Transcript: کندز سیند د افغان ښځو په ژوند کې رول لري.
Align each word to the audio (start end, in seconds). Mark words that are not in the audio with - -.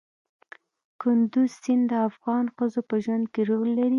کندز 1.01 1.51
سیند 1.61 1.83
د 1.91 1.93
افغان 2.09 2.45
ښځو 2.55 2.81
په 2.89 2.95
ژوند 3.03 3.25
کې 3.33 3.41
رول 3.49 3.69
لري. 3.79 3.89